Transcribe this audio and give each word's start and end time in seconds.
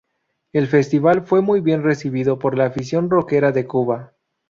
El 0.51 0.65
festival 0.65 1.27
fue 1.27 1.41
muy 1.41 1.61
bien 1.61 1.83
recibido 1.83 2.39
por 2.39 2.57
la 2.57 2.65
afición 2.65 3.07
rockera 3.11 3.51
de 3.51 3.67
Cuba. 3.67 4.13